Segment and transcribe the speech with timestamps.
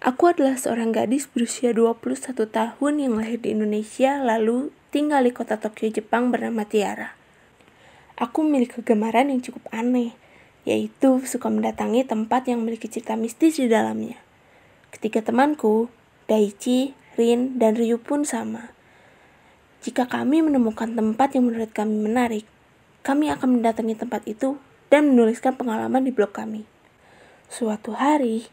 [0.00, 5.60] Aku adalah seorang gadis berusia 21 tahun yang lahir di Indonesia lalu tinggal di kota
[5.60, 7.12] Tokyo, Jepang bernama Tiara.
[8.16, 10.16] Aku memiliki kegemaran yang cukup aneh,
[10.64, 14.16] yaitu suka mendatangi tempat yang memiliki cerita mistis di dalamnya.
[14.88, 15.92] Ketika temanku,
[16.24, 18.72] Daichi, Rin, dan Ryu pun sama.
[19.84, 22.48] Jika kami menemukan tempat yang menurut kami menarik,
[23.04, 24.56] kami akan mendatangi tempat itu
[24.88, 26.64] dan menuliskan pengalaman di blog kami.
[27.52, 28.48] Suatu hari,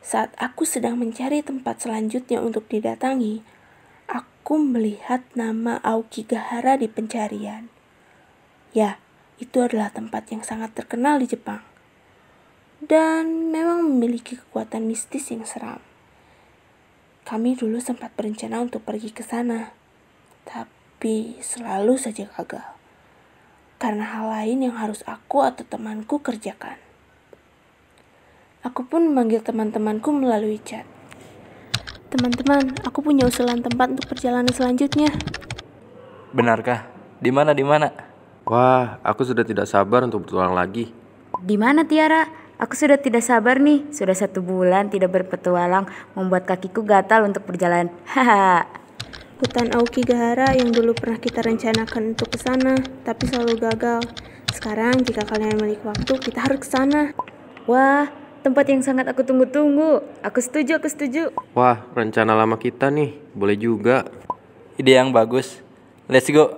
[0.00, 3.44] saat aku sedang mencari tempat selanjutnya untuk didatangi,
[4.08, 7.68] aku melihat nama Aokigahara di pencarian.
[8.72, 8.96] Ya,
[9.36, 11.60] itu adalah tempat yang sangat terkenal di Jepang.
[12.80, 15.84] Dan memang memiliki kekuatan mistis yang seram.
[17.28, 19.76] Kami dulu sempat berencana untuk pergi ke sana,
[20.48, 22.64] tapi selalu saja gagal.
[23.76, 26.89] Karena hal lain yang harus aku atau temanku kerjakan.
[28.60, 30.84] Aku pun memanggil teman-temanku melalui chat.
[32.12, 35.08] Teman-teman, aku punya usulan tempat untuk perjalanan selanjutnya.
[36.36, 36.84] Benarkah?
[37.24, 37.88] Di mana di mana?
[38.44, 40.92] Wah, aku sudah tidak sabar untuk bertualang lagi.
[41.40, 42.28] Di mana Tiara?
[42.60, 43.88] Aku sudah tidak sabar nih.
[43.96, 47.88] Sudah satu bulan tidak berpetualang, membuat kakiku gatal untuk berjalan.
[48.12, 48.68] Haha.
[49.40, 52.76] Hutan Aokigahara yang dulu pernah kita rencanakan untuk ke sana,
[53.08, 54.04] tapi selalu gagal.
[54.52, 57.16] Sekarang jika kalian memiliki waktu, kita harus ke sana.
[57.64, 60.00] Wah, tempat yang sangat aku tunggu-tunggu.
[60.24, 61.32] Aku setuju, aku setuju.
[61.52, 63.16] Wah, rencana lama kita nih.
[63.36, 64.08] Boleh juga.
[64.80, 65.60] Ide yang bagus.
[66.08, 66.56] Let's go.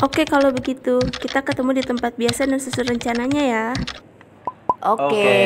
[0.00, 3.66] Oke, kalau begitu, kita ketemu di tempat biasa dan sesuai rencananya ya.
[4.80, 5.36] Oke.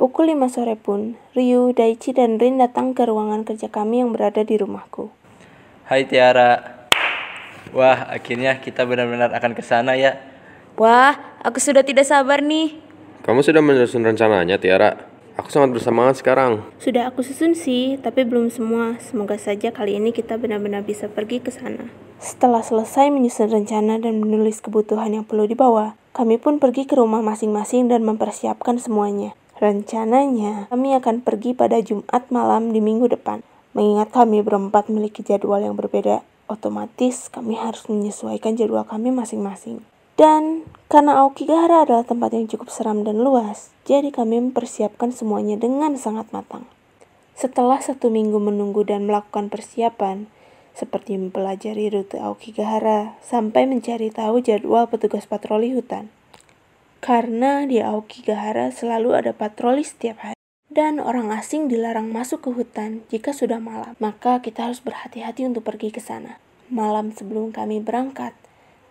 [0.00, 4.44] Pukul 5 sore pun, Ryu, Daichi, dan Rin datang ke ruangan kerja kami yang berada
[4.44, 5.12] di rumahku.
[5.88, 6.84] Hai Tiara.
[7.72, 10.16] Wah, akhirnya kita benar-benar akan ke sana ya.
[10.76, 12.85] Wah, aku sudah tidak sabar nih.
[13.26, 14.94] Kamu sudah menyusun rencananya, Tiara?
[15.34, 16.62] Aku sangat bersemangat sekarang.
[16.78, 19.02] Sudah aku susun sih, tapi belum semua.
[19.02, 21.90] Semoga saja kali ini kita benar-benar bisa pergi ke sana.
[22.22, 27.18] Setelah selesai menyusun rencana dan menulis kebutuhan yang perlu dibawa, kami pun pergi ke rumah
[27.18, 29.34] masing-masing dan mempersiapkan semuanya.
[29.58, 33.42] Rencananya, kami akan pergi pada Jumat malam di minggu depan.
[33.74, 39.82] Mengingat kami berempat memiliki jadwal yang berbeda, otomatis kami harus menyesuaikan jadwal kami masing-masing.
[40.16, 46.00] Dan karena Aokigahara adalah tempat yang cukup seram dan luas, jadi kami mempersiapkan semuanya dengan
[46.00, 46.64] sangat matang.
[47.36, 50.24] Setelah satu minggu menunggu dan melakukan persiapan,
[50.72, 56.08] seperti mempelajari rute Aokigahara sampai mencari tahu jadwal petugas patroli hutan.
[57.04, 60.40] Karena di Aokigahara selalu ada patroli setiap hari
[60.72, 65.64] dan orang asing dilarang masuk ke hutan jika sudah malam, maka kita harus berhati-hati untuk
[65.64, 66.36] pergi ke sana.
[66.68, 68.36] Malam sebelum kami berangkat,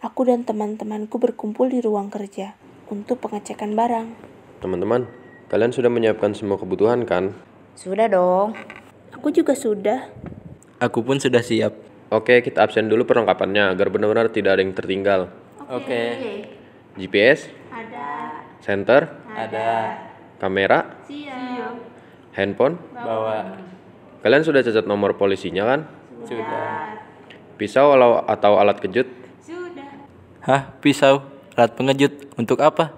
[0.05, 2.53] aku dan teman-temanku berkumpul di ruang kerja
[2.93, 4.07] untuk pengecekan barang.
[4.61, 5.09] Teman-teman,
[5.49, 7.33] kalian sudah menyiapkan semua kebutuhan kan?
[7.73, 8.53] Sudah dong.
[9.17, 10.05] Aku juga sudah.
[10.77, 11.73] Aku pun sudah siap.
[12.13, 15.33] Oke, kita absen dulu perlengkapannya agar benar-benar tidak ada yang tertinggal.
[15.65, 16.21] Oke.
[16.95, 18.07] GPS, Ada.
[18.61, 19.97] center, Ada.
[20.37, 21.73] kamera, Siap.
[22.37, 22.77] handphone.
[22.93, 23.57] Bawa.
[24.21, 25.81] Kalian sudah catat nomor polisinya kan?
[26.29, 26.93] Sudah.
[27.57, 27.97] Pisau
[28.29, 29.24] atau alat kejut?
[30.45, 31.25] Hah, pisau?
[31.57, 32.93] Alat pengejut untuk apa?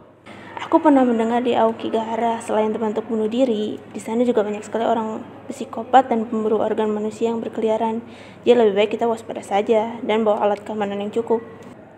[0.68, 4.84] Aku pernah mendengar di Aokigahara selain tempat untuk bunuh diri, di sana juga banyak sekali
[4.84, 8.03] orang psikopat dan pemburu organ manusia yang berkeliaran.
[8.44, 11.40] Jadi lebih baik kita waspada saja dan bawa alat keamanan yang cukup.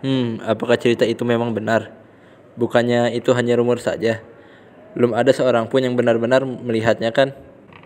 [0.06, 1.90] Hmm, apakah cerita itu memang benar?
[2.54, 4.22] Bukannya itu hanya rumor saja.
[4.94, 7.34] Belum ada seorang pun yang benar-benar melihatnya kan?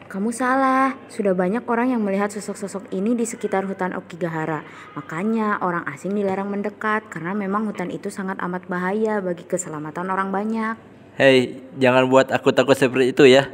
[0.05, 0.95] Kamu salah.
[1.09, 4.61] Sudah banyak orang yang melihat sosok-sosok ini di sekitar hutan Okigahara.
[4.93, 10.29] Makanya orang asing dilarang mendekat karena memang hutan itu sangat amat bahaya bagi keselamatan orang
[10.29, 10.77] banyak.
[11.17, 13.49] Hei, jangan buat aku takut seperti itu ya.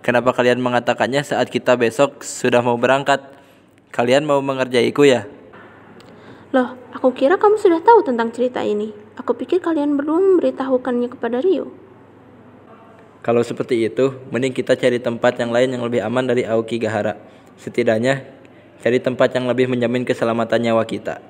[0.00, 3.20] Kenapa kalian mengatakannya saat kita besok sudah mau berangkat?
[3.92, 5.28] Kalian mau mengerjaiku ya?
[6.56, 8.90] Loh, aku kira kamu sudah tahu tentang cerita ini.
[9.20, 11.89] Aku pikir kalian berdua memberitahukannya kepada Rio.
[13.20, 17.20] Kalau seperti itu, mending kita cari tempat yang lain yang lebih aman dari Aokigahara.
[17.60, 18.24] Setidaknya,
[18.80, 21.20] cari tempat yang lebih menjamin keselamatan nyawa kita.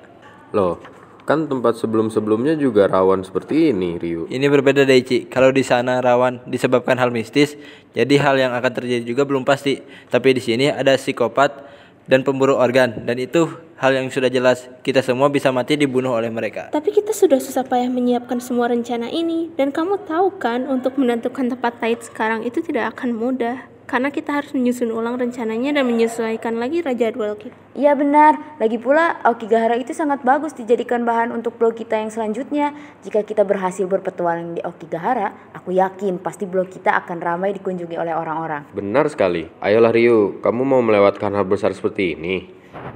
[0.55, 0.79] Loh,
[1.27, 4.31] kan tempat sebelum-sebelumnya juga rawan seperti ini, Ryu.
[4.31, 5.27] Ini berbeda Daichi.
[5.27, 7.59] Kalau di sana rawan disebabkan hal mistis,
[7.91, 9.83] jadi hal yang akan terjadi juga belum pasti.
[10.07, 11.59] Tapi di sini ada psikopat
[12.09, 13.49] dan pemburu organ dan itu
[13.81, 16.69] hal yang sudah jelas kita semua bisa mati dibunuh oleh mereka.
[16.69, 21.49] Tapi kita sudah susah payah menyiapkan semua rencana ini dan kamu tahu kan untuk menentukan
[21.49, 26.55] tempat lain sekarang itu tidak akan mudah karena kita harus menyusun ulang rencananya dan menyesuaikan
[26.55, 27.51] lagi jadwal kita.
[27.75, 32.71] Iya benar, lagi pula Aokigahara itu sangat bagus dijadikan bahan untuk blog kita yang selanjutnya.
[33.03, 38.15] Jika kita berhasil berpetualang di Aokigahara, aku yakin pasti blog kita akan ramai dikunjungi oleh
[38.15, 38.71] orang-orang.
[38.71, 39.51] Benar sekali.
[39.59, 42.47] Ayolah Ryu, kamu mau melewatkan hal besar seperti ini?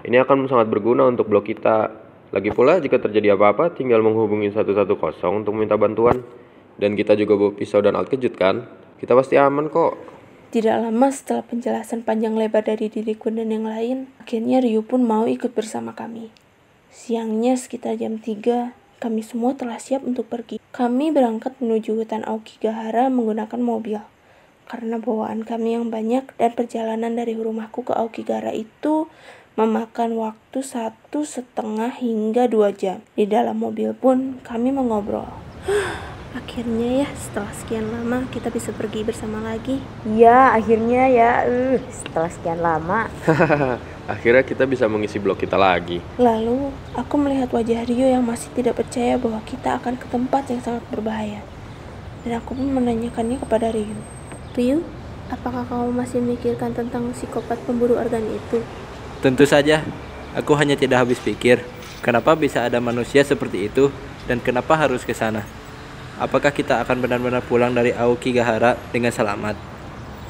[0.07, 1.91] Ini akan sangat berguna untuk blog kita.
[2.31, 4.95] Lagi pula jika terjadi apa-apa tinggal menghubungi 110
[5.35, 6.23] untuk minta bantuan.
[6.75, 8.67] Dan kita juga bawa pisau dan alat kejut kan?
[8.99, 10.14] Kita pasti aman kok.
[10.55, 15.27] Tidak lama setelah penjelasan panjang lebar dari diriku dan yang lain, akhirnya Ryu pun mau
[15.27, 16.31] ikut bersama kami.
[16.95, 18.71] Siangnya sekitar jam 3,
[19.03, 20.63] kami semua telah siap untuk pergi.
[20.71, 23.99] Kami berangkat menuju hutan Aokigahara menggunakan mobil.
[24.71, 29.11] Karena bawaan kami yang banyak dan perjalanan dari rumahku ke Aokigahara itu
[29.59, 33.03] memakan waktu satu setengah hingga dua jam.
[33.19, 35.27] Di dalam mobil pun kami mengobrol.
[36.35, 39.79] Akhirnya ya, setelah sekian lama kita bisa pergi bersama lagi.
[40.03, 43.07] Iya, akhirnya ya, uh, setelah sekian lama.
[44.05, 45.97] Akhirnya kita bisa mengisi blog kita lagi.
[46.21, 50.61] Lalu, aku melihat wajah Rio yang masih tidak percaya bahwa kita akan ke tempat yang
[50.61, 51.41] sangat berbahaya.
[52.21, 53.97] Dan aku pun menanyakannya kepada Rio.
[54.53, 54.85] Rio,
[55.33, 58.61] apakah kamu masih memikirkan tentang psikopat pemburu organ itu?
[59.25, 59.81] Tentu saja,
[60.37, 61.65] aku hanya tidak habis pikir.
[62.05, 63.89] Kenapa bisa ada manusia seperti itu
[64.29, 65.64] dan kenapa harus ke sana?
[66.15, 69.59] Apakah kita akan benar-benar pulang dari Aokigahara dengan selamat?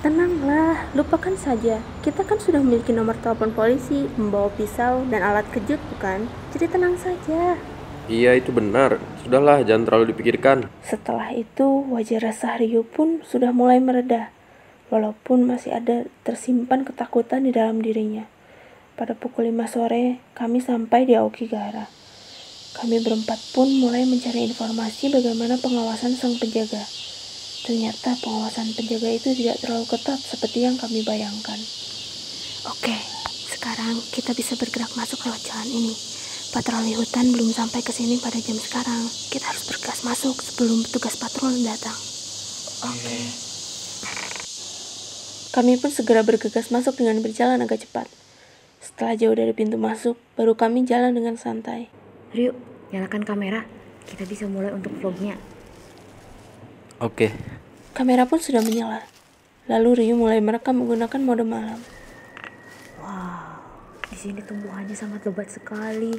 [0.01, 1.77] Tenanglah, lupakan saja.
[2.01, 6.25] Kita kan sudah memiliki nomor telepon polisi, membawa pisau, dan alat kejut, bukan?
[6.57, 7.53] Jadi tenang saja.
[8.09, 8.97] Iya itu benar.
[9.21, 10.73] Sudahlah, jangan terlalu dipikirkan.
[10.81, 14.33] Setelah itu, wajah resah Ryu pun sudah mulai mereda.
[14.89, 18.25] Walaupun masih ada tersimpan ketakutan di dalam dirinya.
[18.97, 22.04] Pada pukul 5 sore, kami sampai di Aokigahara.
[22.75, 26.83] Kami berempat pun mulai mencari informasi bagaimana pengawasan sang penjaga.
[27.63, 31.57] Ternyata pengawasan penjaga itu tidak terlalu ketat seperti yang kami bayangkan.
[32.67, 32.93] Oke,
[33.47, 35.95] sekarang kita bisa bergerak masuk lewat jalan ini.
[36.51, 39.07] Patroli hutan belum sampai ke sini pada jam sekarang.
[39.31, 41.95] Kita harus bergegas masuk sebelum petugas patroli datang.
[42.91, 43.17] Oke.
[45.55, 48.11] Kami pun segera bergegas masuk dengan berjalan agak cepat.
[48.83, 51.87] Setelah jauh dari pintu masuk, baru kami jalan dengan santai.
[52.35, 52.51] Rio,
[52.91, 53.63] nyalakan kamera.
[54.03, 55.39] Kita bisa mulai untuk vlognya.
[56.99, 57.31] Oke.
[57.95, 59.07] Kamera pun sudah menyala.
[59.71, 61.79] Lalu Rio mulai merekam menggunakan mode malam.
[62.99, 63.63] Wow,
[64.11, 66.11] di sini tumbuhannya sangat lebat sekali.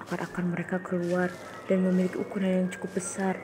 [0.00, 1.28] Akar-akar mereka keluar
[1.68, 3.36] dan memiliki ukuran yang cukup besar.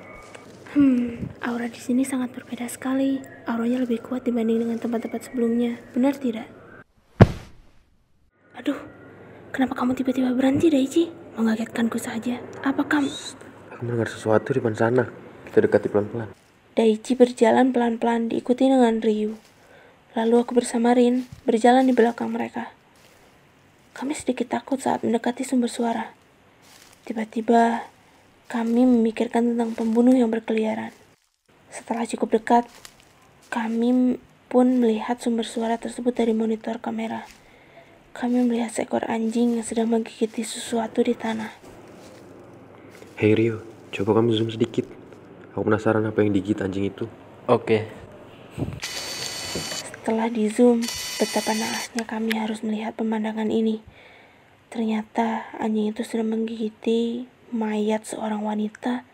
[0.73, 3.21] Hmm, aura di sini sangat berbeda sekali.
[3.45, 5.79] Auranya lebih kuat dibanding dengan tempat-tempat sebelumnya.
[5.93, 6.49] Benar tidak?
[8.57, 8.77] Aduh,
[9.53, 11.26] kenapa kamu tiba-tiba berhenti, Daichi?
[11.37, 12.41] Mengagetkanku saja.
[12.65, 13.13] Apa kamu?
[13.77, 15.05] Aku mendengar sesuatu di depan sana.
[15.45, 16.33] Kita dekati pelan-pelan.
[16.73, 19.37] Daichi berjalan pelan-pelan diikuti dengan Ryu.
[20.17, 22.73] Lalu aku bersama Rin berjalan di belakang mereka.
[23.93, 26.13] Kami sedikit takut saat mendekati sumber suara.
[27.05, 27.85] Tiba-tiba,
[28.49, 30.93] kami memikirkan tentang pembunuh yang berkeliaran.
[31.73, 32.65] Setelah cukup dekat,
[33.49, 37.25] kami pun melihat sumber suara tersebut dari monitor kamera
[38.17, 41.53] kami melihat seekor anjing yang sedang menggigiti sesuatu di tanah.
[43.21, 43.61] Hei Rio,
[43.93, 44.89] coba kamu zoom sedikit.
[45.53, 47.05] Aku penasaran apa yang digigit anjing itu.
[47.45, 47.85] Oke.
[50.01, 50.81] Setelah di zoom,
[51.21, 53.85] betapa naasnya kami harus melihat pemandangan ini.
[54.73, 59.05] Ternyata anjing itu sedang menggigiti mayat seorang wanita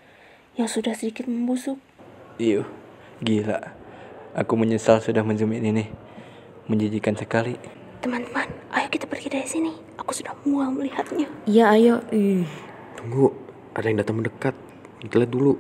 [0.55, 1.83] yang sudah sedikit membusuk.
[2.39, 2.71] Iyo,
[3.19, 3.75] gila.
[4.39, 5.91] Aku menyesal sudah menzumin ini.
[6.71, 7.82] Menjijikan sekali.
[8.03, 9.71] Teman-teman, ayo kita pergi dari sini.
[9.95, 11.31] Aku sudah mual melihatnya.
[11.47, 12.03] Iya, ayo.
[12.11, 12.43] Ih.
[12.99, 13.31] Tunggu,
[13.79, 14.59] ada yang datang mendekat.
[14.99, 15.55] Kita lihat dulu.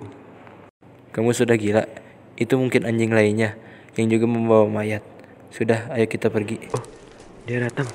[1.14, 1.86] Kamu sudah gila.
[2.34, 3.54] Itu mungkin anjing lainnya
[3.94, 5.06] yang juga membawa mayat.
[5.54, 6.58] Sudah, ayo kita pergi.
[6.74, 6.82] Oh,
[7.46, 7.86] dia datang.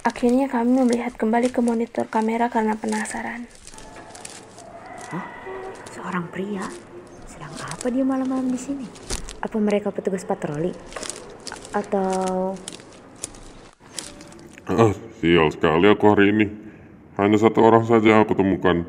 [0.00, 3.44] Akhirnya kami melihat kembali ke monitor kamera karena penasaran.
[5.12, 5.28] Hah?
[5.92, 6.64] Seorang pria?
[7.28, 8.88] Sedang apa dia malam-malam di sini?
[9.44, 10.72] Apa mereka petugas patroli?
[11.76, 12.56] Atau
[14.70, 16.46] Ah, sial sekali aku hari ini.
[17.18, 18.86] Hanya satu orang saja aku temukan.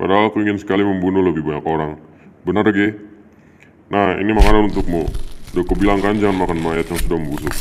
[0.00, 2.00] Padahal aku ingin sekali membunuh lebih banyak orang.
[2.48, 2.96] Benar, Ge?
[3.92, 5.04] Nah, ini makanan untukmu.
[5.52, 7.54] Udah aku bilang kan jangan makan mayat yang sudah membusuk.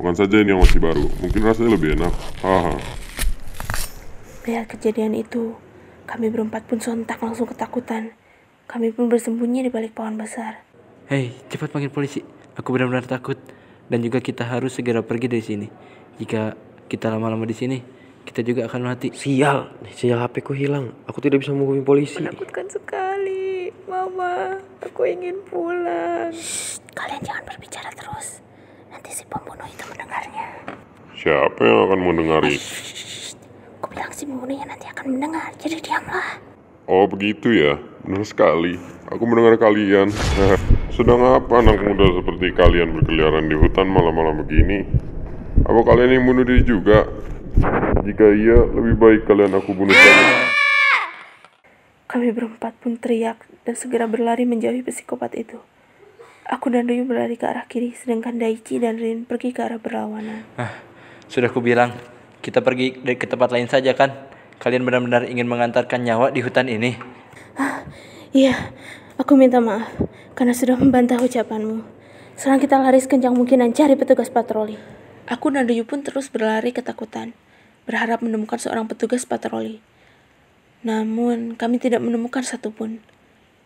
[0.00, 1.04] Makan saja ini yang masih baru.
[1.20, 2.12] Mungkin rasanya lebih enak.
[2.40, 2.76] Haha.
[4.40, 5.52] Melihat kejadian itu,
[6.08, 8.16] kami berempat pun sontak langsung ketakutan.
[8.64, 10.64] Kami pun bersembunyi di balik pohon besar.
[11.12, 12.24] Hei, cepat panggil polisi.
[12.56, 13.36] Aku benar-benar takut.
[13.90, 15.66] Dan juga kita harus segera pergi dari sini.
[16.16, 16.54] Jika
[16.90, 17.78] kita lama-lama di sini,
[18.26, 19.14] kita juga akan mati.
[19.14, 20.90] Sial, sinyal HP ku hilang.
[21.06, 22.18] Aku tidak bisa menghubungi polisi.
[22.18, 24.58] Menakutkan sekali, Mama.
[24.82, 26.34] Aku ingin pulang.
[26.34, 28.42] Shh, kalian jangan berbicara terus.
[28.90, 30.46] Nanti si pembunuh itu mendengarnya.
[31.14, 32.58] Siapa yang akan mendengar ini?
[33.78, 36.42] Aku bilang si pembunuhnya nanti akan mendengar, jadi diamlah.
[36.90, 38.74] Oh begitu ya, benar sekali.
[39.14, 40.10] Aku mendengar kalian.
[40.98, 45.09] Sedang apa anak muda seperti kalian berkeliaran di hutan malam-malam begini?
[45.70, 47.06] Apa kalian yang bunuh diri juga?
[48.02, 50.50] Jika iya, lebih baik kalian aku bunuh saja.
[52.10, 55.62] Kami berempat pun teriak dan segera berlari menjauhi psikopat itu.
[56.50, 60.42] Aku dan Ryu berlari ke arah kiri, sedangkan Daichi dan Rin pergi ke arah berlawanan.
[60.58, 60.74] Ah,
[61.30, 61.94] sudah kubilang,
[62.42, 64.10] kita pergi dari ke tempat lain saja kan?
[64.58, 66.98] Kalian benar-benar ingin mengantarkan nyawa di hutan ini?
[68.34, 68.74] Iya,
[69.22, 69.86] aku minta maaf
[70.34, 71.86] karena sudah membantah ucapanmu.
[72.34, 74.74] Sekarang kita lari sekencang mungkin dan cari petugas patroli.
[75.30, 77.38] Aku dan Ryu pun terus berlari ketakutan,
[77.86, 79.78] berharap menemukan seorang petugas patroli.
[80.82, 82.98] Namun, kami tidak menemukan satupun.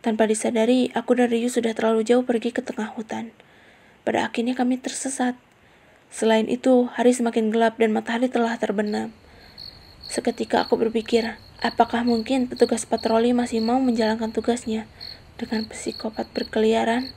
[0.04, 3.32] Tanpa disadari, aku dan Ryu sudah terlalu jauh pergi ke tengah hutan.
[4.04, 5.40] Pada akhirnya kami tersesat.
[6.12, 9.08] Selain itu, hari semakin gelap dan matahari telah terbenam.
[10.04, 14.84] Seketika aku berpikir, apakah mungkin petugas patroli masih mau menjalankan tugasnya
[15.40, 17.08] dengan psikopat berkeliaran?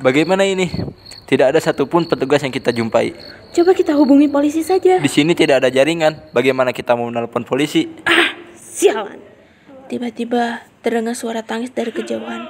[0.00, 0.72] Bagaimana ini?
[1.28, 3.12] Tidak ada satupun petugas yang kita jumpai.
[3.50, 5.02] Coba kita hubungi polisi saja.
[5.02, 6.30] Di sini tidak ada jaringan.
[6.30, 7.90] Bagaimana kita mau menelpon polisi?
[8.54, 9.18] Sialan.
[9.90, 12.46] Tiba-tiba terdengar suara tangis dari kejauhan.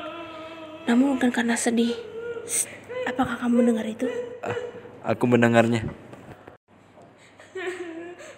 [0.84, 1.96] Namun bukan karena sedih.
[2.44, 2.68] Shh,
[3.08, 4.12] apakah kamu mendengar itu?
[4.44, 4.60] Ah,
[5.08, 5.88] aku mendengarnya.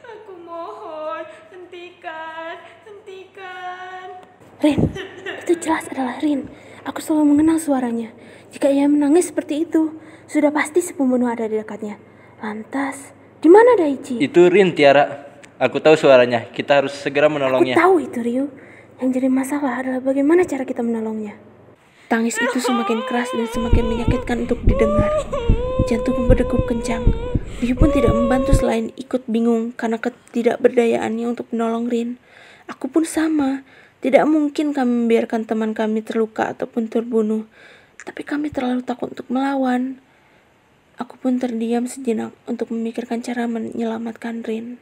[0.07, 4.07] Aku mohon, hentikan, hentikan.
[4.63, 4.79] Rin,
[5.43, 6.47] itu jelas adalah Rin.
[6.87, 8.15] Aku selalu mengenal suaranya.
[8.55, 9.99] Jika ia menangis seperti itu,
[10.31, 12.12] sudah pasti si pembunuh ada di dekatnya.
[12.43, 14.19] Lantas, di mana Daichi?
[14.19, 15.31] Itu Rin Tiara.
[15.63, 16.51] Aku tahu suaranya.
[16.51, 17.79] Kita harus segera menolongnya.
[17.79, 18.45] Aku tahu itu Ryu.
[18.99, 21.39] Yang jadi masalah adalah bagaimana cara kita menolongnya.
[22.11, 25.23] Tangis itu semakin keras dan semakin menyakitkan untuk didengar.
[25.87, 27.07] Jantungku berdegup kencang.
[27.63, 32.19] Ryu pun tidak membantu selain ikut bingung karena ketidakberdayaannya untuk menolong Rin.
[32.67, 33.63] Aku pun sama.
[34.03, 37.47] Tidak mungkin kami membiarkan teman kami terluka ataupun terbunuh.
[38.03, 40.03] Tapi kami terlalu takut untuk melawan.
[41.01, 44.77] Aku pun terdiam sejenak untuk memikirkan cara menyelamatkan Rin.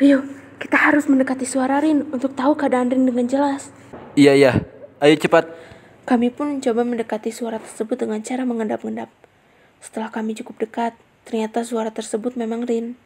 [0.00, 0.24] Rio,
[0.56, 3.68] kita harus mendekati suara Rin untuk tahu keadaan Rin dengan jelas.
[4.16, 4.52] Iya, iya.
[5.04, 5.52] Ayo cepat.
[6.08, 9.12] Kami pun mencoba mendekati suara tersebut dengan cara mengendap-endap.
[9.84, 10.96] Setelah kami cukup dekat,
[11.28, 12.96] ternyata suara tersebut memang Rin.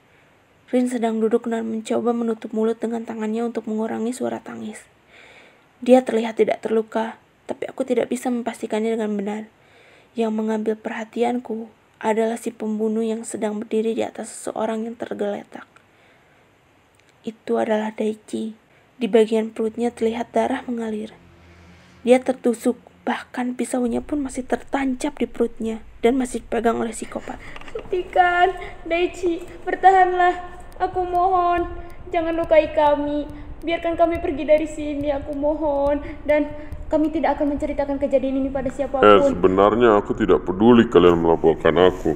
[0.70, 4.86] Rin sedang duduk dan mencoba menutup mulut dengan tangannya untuk mengurangi suara tangis.
[5.82, 7.18] Dia terlihat tidak terluka,
[7.50, 9.42] tapi aku tidak bisa memastikannya dengan benar.
[10.14, 11.68] Yang mengambil perhatianku
[12.02, 15.66] adalah si pembunuh yang sedang berdiri di atas seseorang yang tergeletak.
[17.24, 18.56] Itu adalah Daichi.
[18.94, 21.16] Di bagian perutnya terlihat darah mengalir.
[22.06, 27.40] Dia tertusuk, bahkan pisaunya pun masih tertancap di perutnya dan masih dipegang oleh psikopat.
[27.72, 28.52] Hentikan,
[28.84, 30.36] Daichi, bertahanlah.
[30.78, 31.64] Aku mohon,
[32.12, 33.24] jangan lukai kami.
[33.64, 36.04] Biarkan kami pergi dari sini, aku mohon.
[36.28, 36.52] Dan
[36.94, 39.26] kami tidak akan menceritakan kejadian ini pada Eh, siapa pun.
[39.34, 42.14] sebenarnya aku tidak peduli kalian melaporkan aku.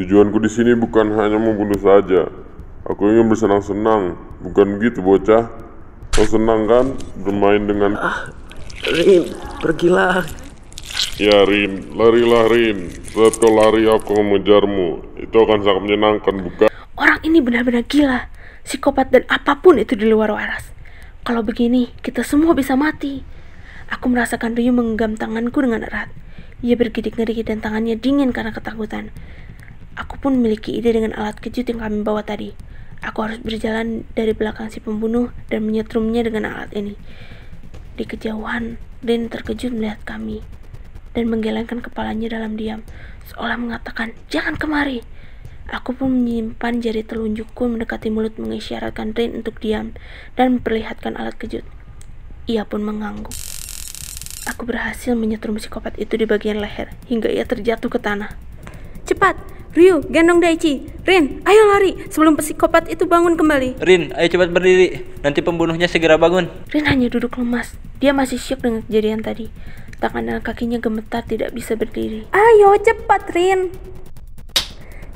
[0.00, 2.32] Tujuanku di sini bukan hanya membunuh saja.
[2.88, 5.52] Aku ingin bersenang-senang, bukan begitu bocah?
[6.16, 8.00] Kau senang kan bermain dengan...
[8.88, 9.28] Rin,
[9.60, 10.24] pergilah.
[11.20, 12.88] Ya Rin, larilah Rin.
[13.12, 15.20] Saat kau lari aku mengejarmu.
[15.20, 16.68] Itu akan sangat menyenangkan, bukan?
[16.96, 18.32] Orang ini benar-benar gila,
[18.64, 20.72] psikopat dan apa pun itu di luar waras.
[21.24, 23.33] Kalau begini, kita semua bisa mati.
[23.94, 26.10] Aku merasakan Ryu menggenggam tanganku dengan erat.
[26.66, 29.14] Ia bergidik ngeri dan tangannya dingin karena ketakutan.
[29.94, 32.58] Aku pun memiliki ide dengan alat kejut yang kami bawa tadi.
[33.06, 36.98] Aku harus berjalan dari belakang si pembunuh dan menyetrumnya dengan alat ini.
[37.94, 40.42] Di kejauhan, Rin terkejut melihat kami
[41.14, 42.82] dan menggelengkan kepalanya dalam diam,
[43.30, 45.06] seolah mengatakan, "Jangan kemari."
[45.70, 49.94] Aku pun menyimpan jari telunjukku mendekati mulut mengisyaratkan Rin untuk diam
[50.34, 51.62] dan memperlihatkan alat kejut.
[52.50, 53.43] Ia pun mengangguk.
[54.44, 58.36] Aku berhasil menyetrum psikopat itu di bagian leher hingga ia terjatuh ke tanah.
[59.08, 59.40] Cepat,
[59.72, 60.84] Ryu, gendong Daichi.
[61.08, 63.80] Rin, ayo lari sebelum psikopat itu bangun kembali.
[63.80, 65.00] Rin, ayo cepat berdiri.
[65.24, 66.52] Nanti pembunuhnya segera bangun.
[66.68, 67.72] Rin hanya duduk lemas.
[68.04, 69.48] Dia masih syok dengan kejadian tadi.
[69.96, 72.28] Tangan dan kakinya gemetar tidak bisa berdiri.
[72.28, 73.72] Ayo cepat, Rin.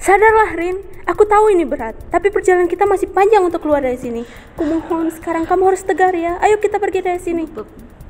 [0.00, 0.80] Sadarlah, Rin.
[1.04, 4.24] Aku tahu ini berat, tapi perjalanan kita masih panjang untuk keluar dari sini.
[4.56, 6.40] Kumohon, sekarang kamu harus tegar ya.
[6.40, 7.44] Ayo kita pergi dari sini.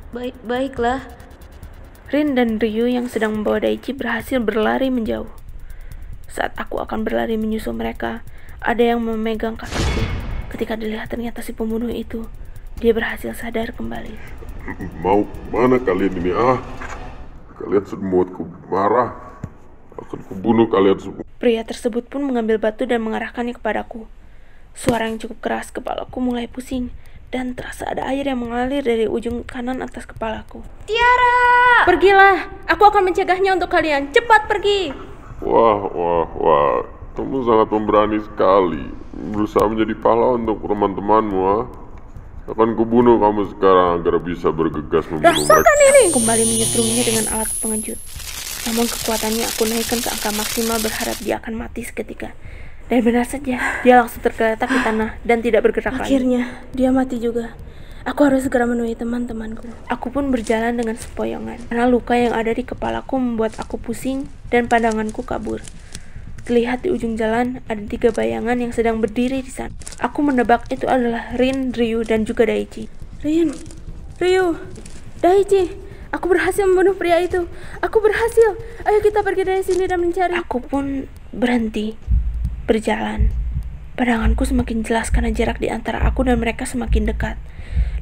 [0.09, 1.05] Baik, baiklah.
[2.09, 5.29] Rin dan Ryu yang sedang membawa Daichi berhasil berlari menjauh.
[6.25, 8.25] Saat aku akan berlari menyusul mereka,
[8.57, 10.01] ada yang memegang kakiku.
[10.49, 12.25] Ketika dilihat ternyata si pembunuh itu,
[12.81, 14.17] dia berhasil sadar kembali.
[15.05, 16.57] Mau mana kalian ini ah?
[17.61, 19.13] Kalian sudah membuatku marah.
[19.93, 21.21] Akan kubunuh kalian semua.
[21.37, 24.09] Pria tersebut pun mengambil batu dan mengarahkannya kepadaku.
[24.73, 26.89] Suara yang cukup keras, kepalaku mulai pusing,
[27.29, 30.65] dan terasa ada air yang mengalir dari ujung kanan atas kepalaku.
[30.89, 31.85] Tiara!
[31.85, 34.09] Pergilah, aku akan mencegahnya untuk kalian.
[34.09, 34.89] Cepat pergi!
[35.45, 36.77] Wah, wah, wah.
[37.13, 38.83] Kamu sangat pemberani sekali.
[39.13, 41.59] Berusaha menjadi pahlawan untuk teman-temanmu, ha?
[42.49, 45.53] Akan kubunuh kamu sekarang agar bisa bergegas membunuh mereka.
[45.53, 46.03] Rasakan ini!
[46.09, 47.99] Kembali menyetruminya dengan alat pengejut.
[48.65, 52.33] Namun kekuatannya aku naikkan ke angka maksimal berharap dia akan mati seketika.
[52.89, 56.09] Dan benar saja, dia langsung tergeletak di tanah dan tidak bergerak lagi.
[56.09, 57.53] Akhirnya, dia mati juga.
[58.01, 59.69] Aku harus segera menemui teman-temanku.
[59.85, 64.65] Aku pun berjalan dengan sepoyongan, karena luka yang ada di kepalaku membuat aku pusing dan
[64.65, 65.61] pandanganku kabur.
[66.49, 69.69] Terlihat di ujung jalan ada tiga bayangan yang sedang berdiri di sana.
[70.01, 72.89] Aku menebak itu adalah Rin, Ryu, dan juga Daichi.
[73.21, 73.53] Rin,
[74.17, 74.57] Ryu,
[75.21, 75.77] Daichi,
[76.09, 77.45] aku berhasil membunuh pria itu.
[77.85, 78.57] Aku berhasil.
[78.81, 80.33] Ayo kita pergi dari sini dan mencari.
[80.33, 81.93] Aku pun berhenti
[82.69, 83.33] berjalan.
[83.97, 87.41] Pandanganku semakin jelas karena jarak di antara aku dan mereka semakin dekat.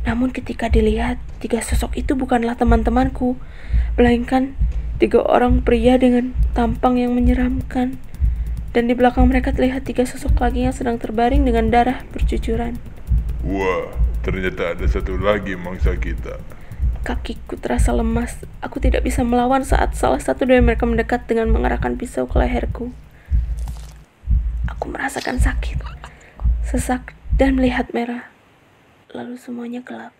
[0.04, 3.40] Namun ketika dilihat, tiga sosok itu bukanlah teman-temanku,
[3.96, 4.60] melainkan
[5.00, 7.96] tiga orang pria dengan tampang yang menyeramkan.
[8.76, 12.78] Dan di belakang mereka terlihat tiga sosok lagi yang sedang terbaring dengan darah bercucuran.
[13.48, 13.90] Wah,
[14.22, 16.38] ternyata ada satu lagi mangsa kita.
[17.02, 18.38] Kakiku terasa lemas.
[18.60, 22.92] Aku tidak bisa melawan saat salah satu dari mereka mendekat dengan mengarahkan pisau ke leherku.
[24.78, 25.82] Aku merasakan sakit,
[26.62, 28.30] sesak, dan melihat merah.
[29.10, 30.14] Lalu semuanya gelap.